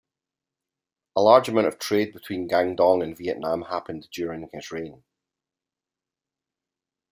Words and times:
A 1.15 1.21
large 1.21 1.47
amount 1.47 1.67
of 1.67 1.77
trade 1.77 2.11
between 2.11 2.49
Guangdong 2.49 3.03
and 3.03 3.15
Vietnam 3.15 3.61
happened 3.61 4.07
during 4.11 4.49
his 4.51 4.71
reign. 4.71 5.03